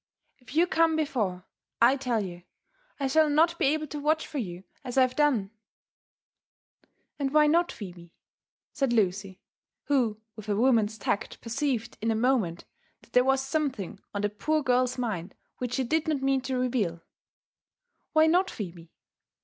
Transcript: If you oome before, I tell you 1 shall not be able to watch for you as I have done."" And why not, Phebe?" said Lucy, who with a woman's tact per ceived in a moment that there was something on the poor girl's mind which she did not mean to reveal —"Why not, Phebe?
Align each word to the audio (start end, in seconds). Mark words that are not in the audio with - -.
If 0.39 0.55
you 0.55 0.65
oome 0.65 0.95
before, 0.95 1.45
I 1.79 1.95
tell 1.95 2.21
you 2.21 2.41
1 2.97 3.09
shall 3.09 3.29
not 3.29 3.59
be 3.59 3.67
able 3.67 3.85
to 3.85 3.99
watch 3.99 4.25
for 4.25 4.39
you 4.39 4.63
as 4.83 4.97
I 4.97 5.03
have 5.03 5.15
done."" 5.15 5.51
And 7.19 7.31
why 7.31 7.45
not, 7.45 7.71
Phebe?" 7.71 8.11
said 8.73 8.93
Lucy, 8.93 9.41
who 9.83 10.19
with 10.35 10.49
a 10.49 10.55
woman's 10.55 10.97
tact 10.97 11.39
per 11.41 11.51
ceived 11.51 11.97
in 12.01 12.09
a 12.09 12.15
moment 12.15 12.65
that 13.03 13.13
there 13.13 13.23
was 13.23 13.41
something 13.45 13.99
on 14.11 14.23
the 14.23 14.29
poor 14.29 14.63
girl's 14.63 14.97
mind 14.97 15.35
which 15.59 15.73
she 15.75 15.83
did 15.83 16.07
not 16.07 16.23
mean 16.23 16.41
to 16.41 16.57
reveal 16.57 17.03
—"Why 18.13 18.25
not, 18.25 18.49
Phebe? 18.49 18.91